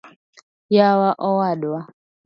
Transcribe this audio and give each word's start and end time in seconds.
yawa 0.75 1.09
owadwa 1.29 1.79